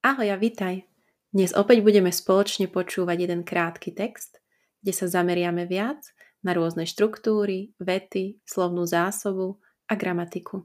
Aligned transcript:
Ahoj 0.00 0.32
a 0.32 0.40
vitaj. 0.40 0.88
Dnes 1.28 1.52
opäť 1.52 1.84
budeme 1.84 2.08
spoločne 2.08 2.72
počúvať 2.72 3.20
jeden 3.20 3.44
krátky 3.44 3.92
text, 3.92 4.40
kde 4.80 4.96
sa 4.96 5.04
zameriame 5.04 5.68
viac 5.68 6.00
na 6.40 6.56
rôzne 6.56 6.88
štruktúry, 6.88 7.76
vety, 7.76 8.40
slovnú 8.48 8.88
zásobu 8.88 9.60
a 9.92 10.00
gramatiku. 10.00 10.64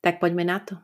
Tak 0.00 0.24
poďme 0.24 0.48
na 0.48 0.64
to. 0.64 0.80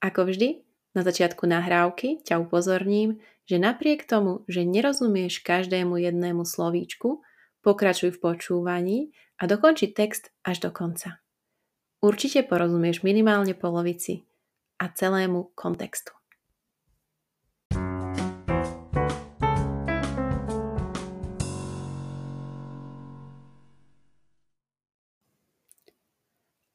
Ako 0.00 0.32
vždy, 0.32 0.64
na 0.96 1.04
začiatku 1.04 1.44
nahrávky 1.44 2.24
ťa 2.24 2.40
upozorním, 2.40 3.20
že 3.44 3.60
napriek 3.60 4.08
tomu, 4.08 4.48
že 4.48 4.64
nerozumieš 4.64 5.44
každému 5.44 6.00
jednému 6.00 6.48
slovíčku, 6.48 7.20
pokračuj 7.60 8.16
v 8.16 8.32
počúvaní 8.32 8.98
a 9.36 9.44
dokonči 9.44 9.92
text 9.92 10.32
až 10.40 10.64
do 10.64 10.72
konca. 10.72 11.20
Určite 12.00 12.48
porozumieš 12.48 13.04
minimálne 13.04 13.52
polovici 13.52 14.24
a 14.80 14.88
celému 14.88 15.52
kontextu. 15.52 16.17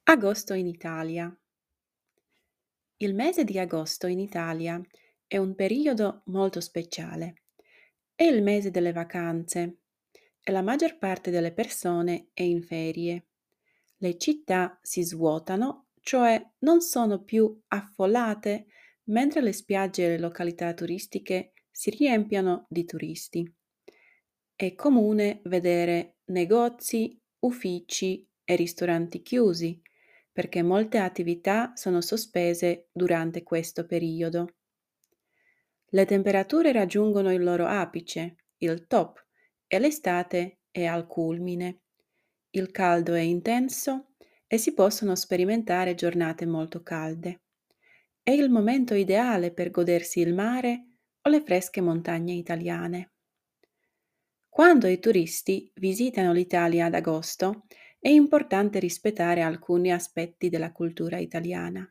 Agosto 0.06 0.54
in 0.54 0.68
Italia. 0.68 1.34
Il 2.98 3.16
mese 3.16 3.46
di 3.46 3.58
agosto 3.58 4.06
in 4.06 4.20
Italia 4.20 4.80
è 5.26 5.38
un 5.38 5.56
periodo 5.56 6.24
molto 6.26 6.60
speciale. 6.60 7.44
È 8.14 8.24
il 8.24 8.44
mese 8.44 8.70
delle 8.70 8.92
vacanze 8.92 9.78
e 10.42 10.52
la 10.52 10.62
maggior 10.62 10.98
parte 10.98 11.32
delle 11.32 11.54
persone 11.54 12.32
è 12.34 12.44
in 12.44 12.62
ferie. 12.64 13.28
Le 13.96 14.18
città 14.18 14.78
si 14.82 15.04
svuotano, 15.04 15.88
cioè 16.02 16.52
non 16.60 16.82
sono 16.82 17.24
più 17.24 17.58
affollate, 17.70 18.66
mentre 19.06 19.42
le 19.42 19.54
spiagge 19.54 20.04
e 20.04 20.10
le 20.10 20.20
località 20.20 20.74
turistiche 20.74 21.54
si 21.72 21.90
riempiono 21.92 22.66
di 22.68 22.84
turisti. 22.84 23.50
È 24.54 24.76
comune 24.76 25.40
vedere 25.46 26.18
negozi, 26.26 27.18
uffici 27.40 28.28
e 28.44 28.56
ristoranti 28.56 29.22
chiusi, 29.22 29.82
perché 30.34 30.64
molte 30.64 30.98
attività 30.98 31.72
sono 31.76 32.02
sospese 32.02 32.90
durante 32.92 33.44
questo 33.44 33.86
periodo. 33.86 34.56
Le 35.86 36.06
temperature 36.06 36.72
raggiungono 36.72 37.32
il 37.32 37.44
loro 37.44 37.68
apice, 37.68 38.36
il 38.58 38.88
top, 38.88 39.24
e 39.68 39.78
l'estate 39.78 40.62
è 40.72 40.86
al 40.86 41.06
culmine. 41.06 41.82
Il 42.50 42.72
caldo 42.72 43.14
è 43.14 43.22
intenso 43.22 44.14
e 44.48 44.58
si 44.58 44.74
possono 44.74 45.16
sperimentare 45.16 45.94
giornate 45.94 46.48
molto 46.48 46.82
calde. 46.82 47.42
È 48.22 48.32
il 48.32 48.50
momento 48.50 48.96
ideale 48.96 49.54
per 49.54 49.70
godersi 49.70 50.20
il 50.20 50.34
mare 50.34 50.86
o 51.22 51.30
le 51.30 51.42
fresche 51.42 51.82
montagne 51.82 52.34
italiane. 52.34 53.12
Quando 54.50 54.88
i 54.88 55.00
turisti 55.00 55.72
visitano 55.76 56.32
l'Italia 56.32 56.86
ad 56.86 56.94
agosto, 56.94 57.66
è 58.04 58.10
importante 58.10 58.80
rispettare 58.80 59.40
alcuni 59.40 59.90
aspetti 59.90 60.50
della 60.50 60.74
cultura 60.74 61.20
italiana. 61.20 61.90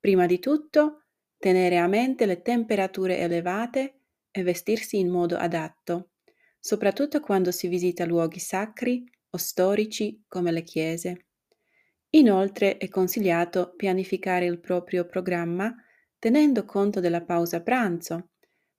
Prima 0.00 0.26
di 0.26 0.40
tutto, 0.40 1.04
tenere 1.38 1.78
a 1.78 1.86
mente 1.86 2.26
le 2.26 2.42
temperature 2.42 3.18
elevate 3.18 4.00
e 4.32 4.42
vestirsi 4.42 4.98
in 4.98 5.10
modo 5.10 5.36
adatto, 5.36 6.14
soprattutto 6.58 7.20
quando 7.20 7.52
si 7.52 7.68
visita 7.68 8.04
luoghi 8.04 8.40
sacri 8.40 9.08
o 9.30 9.36
storici 9.36 10.24
come 10.26 10.50
le 10.50 10.64
chiese. 10.64 11.26
Inoltre 12.10 12.76
è 12.78 12.88
consigliato 12.88 13.72
pianificare 13.76 14.46
il 14.46 14.58
proprio 14.58 15.06
programma 15.06 15.72
tenendo 16.18 16.64
conto 16.64 16.98
della 16.98 17.22
pausa 17.22 17.62
pranzo, 17.62 18.30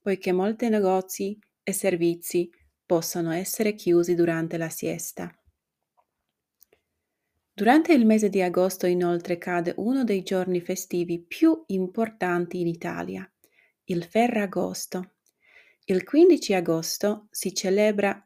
poiché 0.02 0.34
molti 0.34 0.68
negozi 0.68 1.40
e 1.64 1.72
servizi 1.72 2.50
possono 2.86 3.32
essere 3.32 3.74
chiusi 3.74 4.16
durante 4.16 4.58
la 4.58 4.68
siesta. 4.68 5.34
Durante 7.58 7.94
il 7.94 8.06
mese 8.06 8.28
di 8.28 8.42
agosto 8.42 8.86
inoltre 8.86 9.38
cade 9.38 9.74
uno 9.78 10.04
dei 10.04 10.24
giorni 10.24 10.60
festivi 10.60 11.22
più 11.22 11.64
importanti 11.68 12.60
in 12.60 12.68
Italia, 12.68 13.26
il 13.86 14.04
Ferragosto. 14.04 15.14
Il 15.86 16.04
15 16.04 16.54
agosto 16.54 17.28
si 17.32 17.54
celebra 17.54 18.22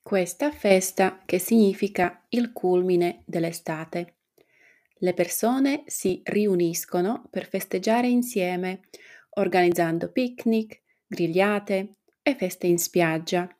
questa 0.00 0.52
festa 0.52 1.20
che 1.24 1.40
significa 1.40 2.24
il 2.28 2.52
culmine 2.52 3.24
dell'estate. 3.26 4.18
Le 4.98 5.12
persone 5.12 5.82
si 5.86 6.20
riuniscono 6.22 7.26
per 7.28 7.48
festeggiare 7.48 8.06
insieme, 8.06 8.82
organizzando 9.30 10.12
picnic, 10.12 10.82
grigliate 11.04 11.96
e 12.22 12.36
feste 12.36 12.68
in 12.68 12.78
spiaggia. 12.78 13.52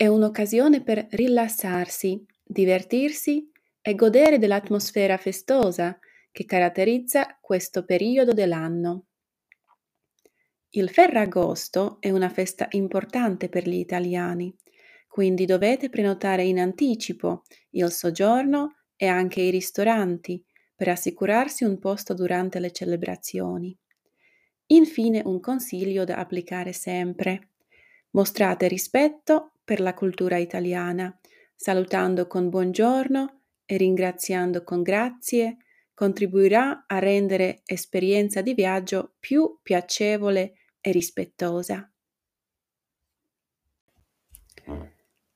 È 0.00 0.06
un'occasione 0.06 0.82
per 0.82 1.08
rilassarsi, 1.10 2.24
divertirsi 2.42 3.50
e 3.82 3.94
godere 3.94 4.38
dell'atmosfera 4.38 5.18
festosa 5.18 5.98
che 6.32 6.46
caratterizza 6.46 7.36
questo 7.38 7.84
periodo 7.84 8.32
dell'anno. 8.32 9.08
Il 10.70 10.88
Ferragosto 10.88 11.98
è 12.00 12.08
una 12.08 12.30
festa 12.30 12.66
importante 12.70 13.50
per 13.50 13.68
gli 13.68 13.74
italiani, 13.74 14.56
quindi 15.06 15.44
dovete 15.44 15.90
prenotare 15.90 16.44
in 16.44 16.58
anticipo 16.60 17.42
il 17.72 17.90
soggiorno 17.90 18.76
e 18.96 19.06
anche 19.06 19.42
i 19.42 19.50
ristoranti 19.50 20.42
per 20.74 20.88
assicurarsi 20.88 21.64
un 21.64 21.78
posto 21.78 22.14
durante 22.14 22.58
le 22.58 22.72
celebrazioni. 22.72 23.76
Infine 24.68 25.20
un 25.26 25.40
consiglio 25.40 26.04
da 26.04 26.16
applicare 26.16 26.72
sempre. 26.72 27.49
Mostrate 28.10 28.66
rispetto 28.66 29.52
per 29.62 29.80
la 29.80 29.94
cultura 29.94 30.36
italiana, 30.36 31.16
salutando 31.54 32.26
con 32.26 32.48
buongiorno 32.48 33.42
e 33.64 33.76
ringraziando 33.76 34.64
con 34.64 34.82
grazie, 34.82 35.58
contribuirà 35.94 36.86
a 36.86 36.98
rendere 36.98 37.62
esperienza 37.64 38.40
di 38.40 38.54
viaggio 38.54 39.14
più 39.20 39.58
piacevole 39.62 40.54
e 40.80 40.90
rispettosa. 40.90 41.84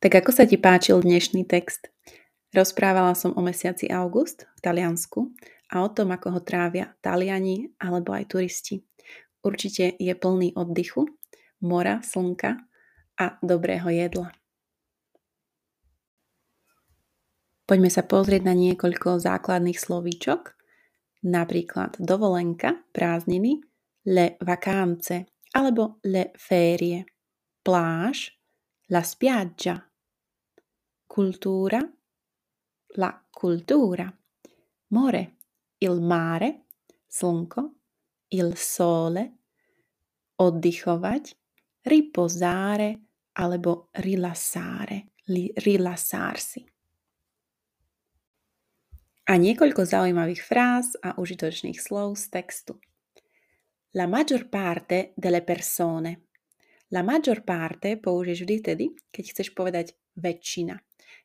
Tak 0.05 0.13
ako 0.21 0.31
sa 0.33 0.45
ti 0.45 0.61
páčil 0.61 1.01
dnešný 1.01 1.49
text? 1.49 1.89
Rozprávala 2.53 3.17
som 3.17 3.33
o 3.37 3.41
mesiaci 3.41 3.89
august 3.89 4.45
v 4.57 4.61
Taliansku 4.61 5.33
a 5.73 5.81
o 5.81 5.89
tom, 5.89 6.13
ako 6.13 6.29
ho 6.29 6.41
trávia 6.45 6.93
Taliani 7.01 7.73
alebo 7.81 8.13
aj 8.13 8.35
turisti. 8.37 8.85
Určite 9.45 9.97
je 9.97 10.13
plný 10.17 10.53
oddychu, 10.57 11.09
mora, 11.65 12.05
slnka 12.05 12.61
a 13.19 13.27
dobrého 13.41 13.89
jedla. 13.89 14.31
Poďme 17.65 17.89
sa 17.89 18.05
pozrieť 18.05 18.45
na 18.45 18.53
niekoľko 18.53 19.25
základných 19.25 19.81
slovíčok, 19.81 20.53
napríklad 21.25 21.97
dovolenka, 21.97 22.85
prázdniny, 22.93 23.65
le 24.13 24.37
vacanze 24.45 25.25
alebo 25.57 25.97
le 26.05 26.37
ferie, 26.37 27.09
pláž, 27.65 28.37
la 28.93 29.01
spiaggia, 29.01 29.81
cultura, 31.09 31.81
la 33.01 33.11
cultura, 33.33 34.13
more, 34.93 35.23
il 35.81 35.97
mare, 36.05 36.69
slnko, 37.09 37.63
il 38.37 38.53
sole, 38.61 39.25
oddychovať, 40.37 41.44
riposare, 41.85 43.01
alebo 43.35 43.91
rilassare, 43.99 45.21
li, 45.31 45.51
rilassarsi. 45.53 46.63
A 49.25 49.41
niekoľko 49.41 49.89
zaujímavých 49.89 50.43
fráz 50.45 51.01
a 51.01 51.17
užitočných 51.17 51.81
slov 51.81 52.21
z 52.21 52.25
textu. 52.29 52.77
La 53.97 54.05
maggior 54.05 54.53
parte 54.53 55.17
delle 55.17 55.41
persone. 55.41 56.29
La 56.93 57.01
maggior 57.01 57.41
parte 57.41 57.97
použiješ 57.97 58.45
vždy 58.45 58.57
tedy, 58.61 58.87
keď 59.09 59.25
chceš 59.33 59.49
povedať 59.57 59.97
väčšina. 60.21 60.77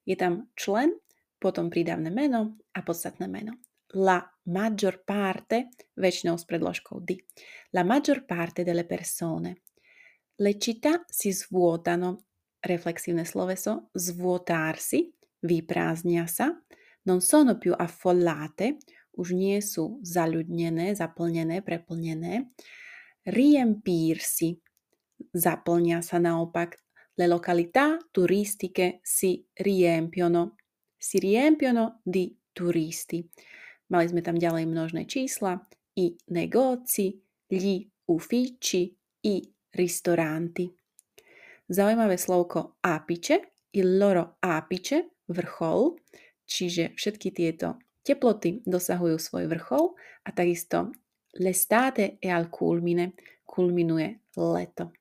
Je 0.07 0.15
tam 0.15 0.47
člen, 0.55 0.95
potom 1.43 1.67
prídavné 1.67 2.07
meno 2.07 2.55
a 2.71 2.79
podstatné 2.79 3.27
meno. 3.27 3.59
La 3.99 4.21
maggior 4.47 5.03
parte, 5.03 5.73
väčšinou 5.99 6.39
s 6.39 6.45
predložkou 6.47 7.03
di. 7.03 7.19
La 7.75 7.83
maggior 7.83 8.23
parte 8.23 8.63
delle 8.63 8.87
persone. 8.87 9.68
Le 10.39 10.57
città 10.57 11.03
si 11.07 11.31
svuotano, 11.31 12.31
reflexívne 12.59 13.25
sloveso, 13.25 13.89
svuotarsi, 13.91 15.11
vyprázdnia 15.43 16.27
sa, 16.27 16.55
non 17.03 17.19
sono 17.19 17.57
più 17.57 17.75
affollate, 17.75 18.79
už 19.19 19.35
nie 19.35 19.59
sú 19.59 19.99
zaľudnené, 19.99 20.95
zaplnené, 20.95 21.59
preplnené, 21.59 22.55
riempirsi, 23.27 24.55
zaplnia 25.35 25.99
sa 25.99 26.23
naopak, 26.23 26.79
le 27.19 27.27
località 27.27 27.99
turistiche 28.07 29.03
si 29.03 29.43
riempiono, 29.59 30.55
si 30.95 31.19
riempiono 31.19 31.99
di 31.99 32.31
turisti. 32.55 33.19
Mali 33.91 34.07
sme 34.07 34.23
tam 34.23 34.39
ďalej 34.39 34.63
množné 34.71 35.03
čísla, 35.03 35.59
i 35.99 36.15
negoci, 36.31 37.19
gli 37.51 37.83
uffici, 38.07 38.87
i 39.27 39.35
ristoranti. 39.73 40.69
Zaujímavé 41.69 42.17
slovko 42.17 42.81
apice, 42.81 43.53
il 43.77 43.97
loro 43.97 44.41
apice, 44.41 45.21
vrchol, 45.29 46.01
čiže 46.49 46.97
všetky 46.97 47.29
tieto 47.29 47.77
teploty 48.01 48.65
dosahujú 48.65 49.21
svoj 49.21 49.45
vrchol 49.45 49.93
a 50.25 50.29
takisto 50.33 50.89
l'estate 51.37 52.17
è 52.17 52.33
al 52.33 52.49
culmine, 52.49 53.13
culminuje 53.45 54.25
leto. 54.33 54.91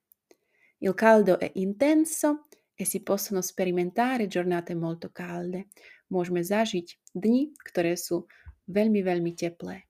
Il 0.79 0.95
caldo 0.95 1.41
è 1.41 1.51
intenso 1.55 2.47
e 2.75 2.85
si 2.85 3.03
possono 3.03 3.41
sperimentare 3.41 4.29
giornate 4.29 4.75
molto 4.75 5.11
calde. 5.11 5.67
Môžeme 6.13 6.45
zažiť 6.45 7.17
dni, 7.17 7.57
ktoré 7.59 7.97
sú 7.97 8.29
veľmi, 8.71 9.03
veľmi 9.03 9.33
teplé. 9.35 9.88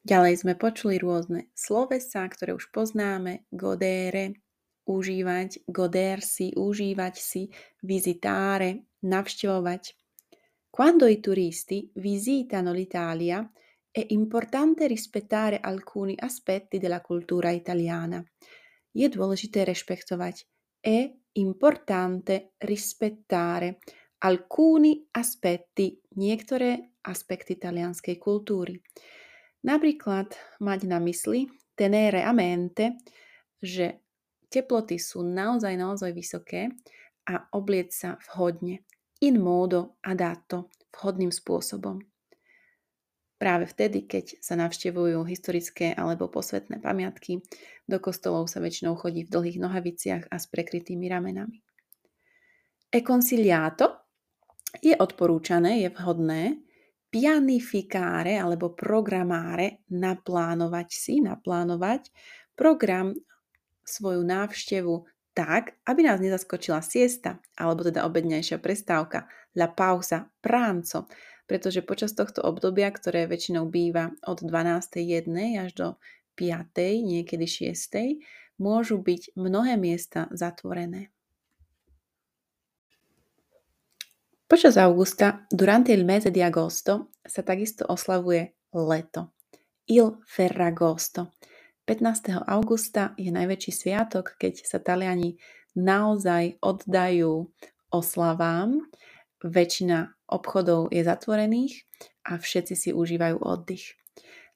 Ďalej 0.00 0.34
sme 0.40 0.54
počuli 0.56 0.96
rôzne 0.96 1.52
slovesa, 1.52 2.24
ktoré 2.24 2.56
už 2.56 2.72
poznáme, 2.72 3.44
godere, 3.52 4.40
užívať, 4.88 5.68
godersi, 5.68 6.56
užívať 6.56 7.14
si, 7.20 7.52
visitare, 7.84 8.96
navštevovať. 9.04 9.82
Quando 10.70 11.04
i 11.04 11.20
turisti 11.20 11.90
visitano 12.00 12.72
l'Italia 12.72 13.44
è 13.90 14.06
importante 14.14 14.86
rispettare 14.86 15.58
alcuni 15.60 16.14
aspetti 16.16 16.78
della 16.78 17.02
cultura 17.02 17.50
italiana. 17.50 18.22
Je 18.94 19.06
dôležité 19.10 19.66
rešpektovať. 19.66 20.46
È 20.80 21.10
importante 21.42 22.54
rispettare 22.58 23.78
alcuni 24.22 25.06
aspetti, 25.10 25.98
niektoré 26.16 26.98
aspekty 27.02 27.58
talianskej 27.58 28.16
kultúry. 28.18 28.78
Napríklad 29.60 30.32
mať 30.64 30.80
na 30.88 30.96
mysli, 31.04 31.48
tenere 31.76 32.24
a 32.24 32.32
mente, 32.32 32.96
že 33.60 34.00
teploty 34.48 34.96
sú 34.96 35.20
naozaj, 35.20 35.76
naozaj 35.76 36.10
vysoké 36.16 36.72
a 37.28 37.44
oblieť 37.52 37.88
sa 37.92 38.10
vhodne, 38.30 38.82
in 39.20 39.36
modo 39.36 40.00
adatto, 40.00 40.72
vhodným 40.96 41.28
spôsobom. 41.28 42.00
Práve 43.40 43.64
vtedy, 43.72 44.04
keď 44.04 44.36
sa 44.44 44.52
navštevujú 44.56 45.24
historické 45.24 45.96
alebo 45.96 46.28
posvetné 46.28 46.76
pamiatky, 46.80 47.40
do 47.88 47.96
kostolov 47.96 48.52
sa 48.52 48.60
väčšinou 48.60 49.00
chodí 49.00 49.24
v 49.24 49.32
dlhých 49.32 49.60
nohaviciach 49.60 50.28
a 50.28 50.36
s 50.36 50.44
prekrytými 50.48 51.08
ramenami. 51.08 51.64
E 52.92 53.00
je 54.84 54.94
odporúčané, 54.94 55.82
je 55.82 55.88
vhodné 55.88 56.60
pianificare 57.10 58.38
alebo 58.38 58.72
programáre, 58.72 59.82
naplánovať 59.90 60.88
si, 60.88 61.14
naplánovať 61.18 62.08
program 62.54 63.12
svoju 63.82 64.22
návštevu 64.22 64.94
tak, 65.34 65.78
aby 65.86 66.06
nás 66.06 66.22
nezaskočila 66.22 66.82
siesta, 66.82 67.38
alebo 67.58 67.86
teda 67.86 68.06
obednejšia 68.06 68.58
prestávka, 68.62 69.26
la 69.58 69.66
pausa, 69.70 70.30
pranco, 70.42 71.10
pretože 71.50 71.82
počas 71.82 72.14
tohto 72.14 72.46
obdobia, 72.46 72.90
ktoré 72.90 73.26
väčšinou 73.26 73.66
býva 73.66 74.14
od 74.22 74.42
12.1. 74.42 75.26
až 75.58 75.70
do 75.74 75.88
5. 76.38 76.78
niekedy 77.02 77.46
6. 77.46 78.22
môžu 78.62 79.02
byť 79.02 79.34
mnohé 79.34 79.74
miesta 79.74 80.30
zatvorené. 80.30 81.10
Počas 84.50 84.76
augusta, 84.76 85.46
durante 85.48 85.92
il 85.92 86.04
mese 86.04 86.32
di 86.32 86.42
agosto, 86.42 87.14
sa 87.22 87.42
takisto 87.46 87.84
oslavuje 87.86 88.66
leto. 88.70 89.38
Il 89.84 90.18
Ferragosto. 90.26 91.38
15. 91.86 92.42
augusta 92.50 93.14
je 93.14 93.30
najväčší 93.30 93.70
sviatok, 93.70 94.34
keď 94.34 94.66
sa 94.66 94.82
Taliani 94.82 95.38
naozaj 95.78 96.58
oddajú 96.66 97.46
oslavám. 97.94 98.90
Väčšina 99.38 100.18
obchodov 100.34 100.90
je 100.90 101.06
zatvorených 101.06 101.86
a 102.26 102.34
všetci 102.34 102.74
si 102.74 102.90
užívajú 102.90 103.38
oddych. 103.38 103.94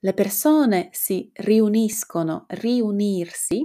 Le 0.03 0.11
persone 0.11 0.91
si 0.91 1.31
riuniscono, 1.39 2.51
riunirsi, 2.51 3.63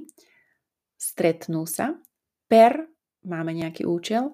stretnú 0.93 1.65
sa, 1.65 1.97
per, 2.45 2.85
máme 3.25 3.49
nejaký 3.57 3.89
účel, 3.89 4.29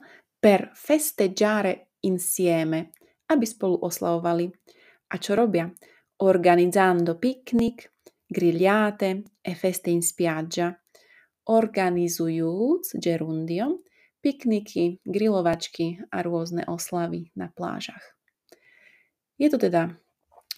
per 0.45 0.69
festeggiare 0.77 1.84
insieme, 2.05 2.93
aby 3.29 3.45
spolu 3.45 3.81
oslavovali. 3.81 4.49
A 5.11 5.15
čo 5.17 5.33
robia? 5.33 5.69
Organizzando 6.21 7.17
picnic, 7.19 7.89
grigliate 8.25 9.41
e 9.41 9.53
feste 9.53 9.91
in 9.91 10.01
spiaggia, 10.01 10.71
organizujúc 11.45 12.97
gerundio, 12.97 13.85
pikniky, 14.25 15.05
grilovačky 15.05 16.01
a 16.09 16.25
rôzne 16.25 16.65
oslavy 16.65 17.29
na 17.37 17.53
plážach. 17.53 18.01
Je 19.37 19.51
to 19.53 19.61
teda 19.61 19.93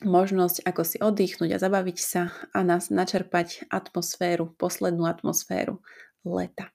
možnosť, 0.06 0.64
ako 0.64 0.82
si 0.86 0.98
oddychnúť 1.02 1.58
a 1.58 1.60
zabaviť 1.60 1.98
sa 1.98 2.32
a 2.54 2.60
nás 2.64 2.94
načerpať 2.94 3.68
atmosféru, 3.68 4.54
poslednú 4.56 5.10
atmosféru 5.10 5.82
leta. 6.24 6.72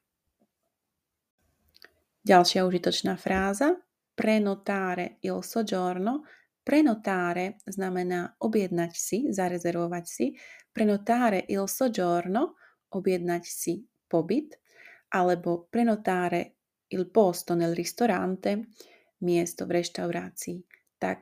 Ďalšia 2.23 2.67
užitočná 2.67 3.19
fráza 3.19 3.79
prenotare 4.13 5.17
il 5.21 5.43
soggiorno. 5.43 6.23
Prenotare 6.63 7.59
znamená 7.65 8.35
objednať 8.39 8.93
si, 8.95 9.17
zarezervovať 9.33 10.05
si. 10.07 10.31
Prenotare 10.71 11.43
il 11.49 11.67
soggiorno, 11.67 12.55
objednať 12.89 13.43
si 13.43 13.83
pobyt. 14.07 14.55
Alebo 15.13 15.67
prenotare 15.69 16.55
il 16.93 17.09
posto 17.09 17.53
nel 17.53 17.75
ristorante, 17.75 18.69
miesto 19.21 19.65
v 19.65 19.81
reštaurácii. 19.81 20.57
Tak, 20.97 21.19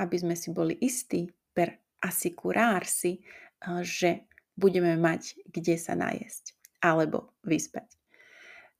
aby 0.00 0.16
sme 0.16 0.36
si 0.36 0.52
boli 0.52 0.76
istí 0.80 1.26
per 1.52 1.72
assicurarsi, 2.04 3.18
eh, 3.18 3.82
že 3.82 4.10
budeme 4.56 4.96
mať 4.96 5.44
kde 5.52 5.76
sa 5.76 5.92
najesť 5.92 6.56
alebo 6.80 7.36
vyspať. 7.44 7.92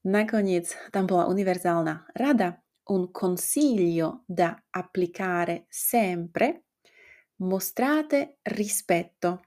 Nakoniec 0.07 0.71
tam 0.95 1.11
bola 1.11 1.27
univerzálna 1.27 2.15
rada, 2.15 2.63
un 2.87 3.11
consiglio 3.11 4.23
da 4.27 4.55
applicare 4.71 5.67
sempre, 5.69 6.65
mostrate 7.43 8.39
rispetto, 8.43 9.43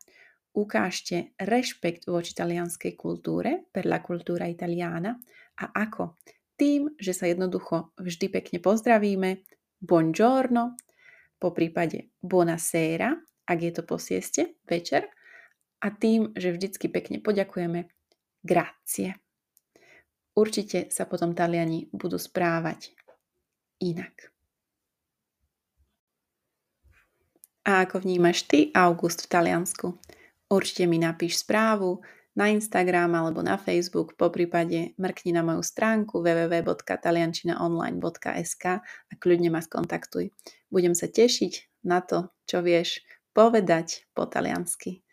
ukážte 0.51 1.33
rešpekt 1.37 2.09
voči 2.09 2.35
talianskej 2.35 2.93
kultúre, 2.99 3.63
per 3.71 3.85
la 3.85 4.01
cultura 4.03 4.45
italiana. 4.45 5.15
A 5.59 5.65
ako? 5.71 6.19
Tým, 6.59 6.99
že 6.99 7.15
sa 7.15 7.31
jednoducho 7.31 7.95
vždy 7.95 8.27
pekne 8.27 8.59
pozdravíme, 8.59 9.47
buongiorno, 9.79 10.75
po 11.39 11.55
prípade 11.55 12.11
buonasera, 12.19 13.15
ak 13.47 13.57
je 13.63 13.71
to 13.71 13.87
po 13.87 13.95
sieste, 13.95 14.59
večer, 14.67 15.07
a 15.79 15.87
tým, 15.95 16.35
že 16.35 16.51
vždycky 16.51 16.91
pekne 16.91 17.23
poďakujeme, 17.23 17.87
grazie. 18.43 19.15
Určite 20.35 20.91
sa 20.91 21.07
potom 21.07 21.31
Taliani 21.31 21.87
budú 21.95 22.19
správať 22.19 22.99
inak. 23.79 24.35
A 27.69 27.85
ako 27.85 28.01
vnímaš 28.01 28.49
ty 28.49 28.73
august 28.73 29.21
v 29.25 29.27
Taliansku? 29.29 29.93
Určite 30.49 30.89
mi 30.89 30.97
napíš 30.97 31.45
správu 31.45 32.01
na 32.33 32.49
Instagram 32.49 33.13
alebo 33.13 33.45
na 33.45 33.61
Facebook, 33.61 34.17
po 34.17 34.33
prípade 34.33 34.97
mrkni 34.97 35.37
na 35.37 35.45
moju 35.45 35.61
stránku 35.61 36.17
www.taliančinaonline.sk 36.23 38.65
a 38.81 39.13
kľudne 39.19 39.49
ma 39.53 39.61
skontaktuj. 39.61 40.33
Budem 40.73 40.97
sa 40.97 41.05
tešiť 41.11 41.83
na 41.85 42.01
to, 42.01 42.33
čo 42.49 42.65
vieš 42.65 43.05
povedať 43.37 44.09
po 44.17 44.25
taliansky. 44.25 45.05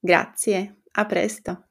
Grazie 0.00 0.80
a 0.96 1.04
presto! 1.04 1.67